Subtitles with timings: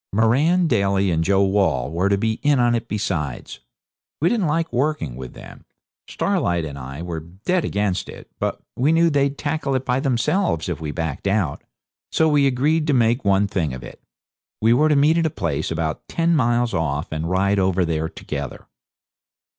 [0.11, 3.59] Moran, Daly, and Joe Wall were to be in it besides.
[4.19, 5.63] We didn't like working with them.
[6.07, 8.27] Starlight and I were dead against it.
[8.39, 11.63] But we knew they'd tackle it by themselves if we backed out.
[12.11, 14.01] So we agreed to make one thing of it.
[14.59, 18.09] We were to meet at a place about ten miles off and ride over there
[18.09, 18.65] together.